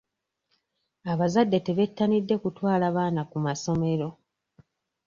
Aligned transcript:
Abazadde 1.11 1.57
tebettanidde 1.67 2.35
kutwala 2.43 2.87
baana 2.95 3.21
ku 3.31 3.37
masomero. 3.45 4.09